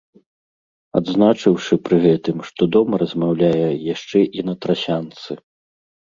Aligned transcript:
Адзначыўшы 0.99 1.73
пры 1.89 1.97
гэтым, 2.05 2.37
што 2.47 2.61
дома 2.75 2.93
размаўляе 3.03 3.67
яшчэ 3.93 4.19
і 4.39 4.47
на 4.49 4.53
трасянцы. 4.67 5.37